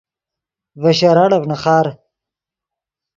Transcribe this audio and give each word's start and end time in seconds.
ڤے 0.81 0.91
شراڑف 0.99 1.43
نیخار 1.49 1.87